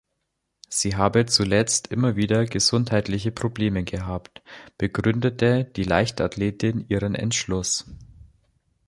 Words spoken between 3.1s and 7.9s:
Probleme gehabt, begründete die Leichtathletin ihren Entschluss.